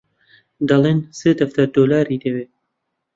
دەڵێن 0.69 0.99
سێ 1.19 1.31
دەفتەر 1.39 1.67
دۆلاری 1.75 2.21
دەوێ 2.23 2.45